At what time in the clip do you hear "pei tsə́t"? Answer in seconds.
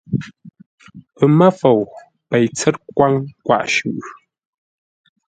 2.29-2.75